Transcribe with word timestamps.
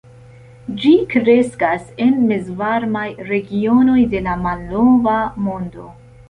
Ĝi 0.85 0.93
kreskas 1.11 1.83
en 2.05 2.15
mezvarmaj 2.31 3.05
regionoj 3.29 3.99
de 4.15 4.23
la 4.29 4.35
malnova 4.49 5.21
mondo. 5.49 5.89